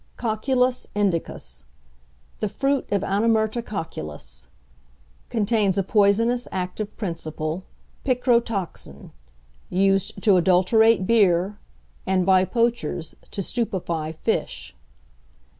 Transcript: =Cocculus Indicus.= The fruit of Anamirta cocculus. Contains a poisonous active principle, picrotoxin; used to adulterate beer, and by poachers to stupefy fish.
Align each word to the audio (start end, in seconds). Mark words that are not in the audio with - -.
=Cocculus 0.17 0.87
Indicus.= 0.95 1.65
The 2.39 2.49
fruit 2.49 2.91
of 2.91 3.03
Anamirta 3.03 3.61
cocculus. 3.61 4.47
Contains 5.29 5.77
a 5.77 5.83
poisonous 5.83 6.47
active 6.51 6.97
principle, 6.97 7.65
picrotoxin; 8.03 9.11
used 9.69 10.19
to 10.23 10.37
adulterate 10.37 11.05
beer, 11.05 11.59
and 12.07 12.25
by 12.25 12.45
poachers 12.45 13.13
to 13.29 13.43
stupefy 13.43 14.11
fish. 14.11 14.75